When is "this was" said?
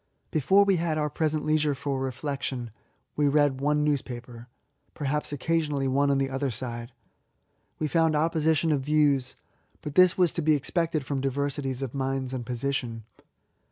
9.93-10.33